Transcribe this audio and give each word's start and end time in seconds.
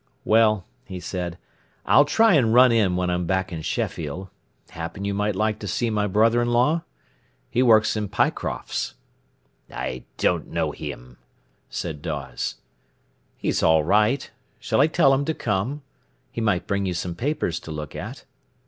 "Well," 0.25 0.65
he 0.83 0.99
said, 0.99 1.37
"I'll 1.85 2.05
try 2.05 2.33
and 2.33 2.55
run 2.55 2.71
in 2.71 2.95
when 2.95 3.11
I'm 3.11 3.27
back 3.27 3.53
in 3.53 3.61
Sheffield. 3.61 4.29
Happen 4.71 5.05
you 5.05 5.13
might 5.13 5.35
like 5.35 5.59
to 5.59 5.67
see 5.67 5.91
my 5.91 6.07
brother 6.07 6.41
in 6.41 6.47
law? 6.49 6.81
He 7.51 7.61
works 7.61 7.95
in 7.95 8.07
Pyecrofts." 8.09 8.95
"I 9.71 10.05
don't 10.17 10.47
know 10.47 10.71
him," 10.71 11.17
said 11.69 12.01
Dawes. 12.01 12.55
"He's 13.37 13.61
all 13.61 13.83
right. 13.83 14.27
Should 14.59 14.79
I 14.79 14.87
tell 14.87 15.13
him 15.13 15.23
to 15.25 15.35
come? 15.35 15.83
He 16.31 16.41
might 16.41 16.65
bring 16.65 16.87
you 16.87 16.95
some 16.95 17.13
papers 17.13 17.59
to 17.59 17.69
look 17.71 17.95
at." 17.95 18.25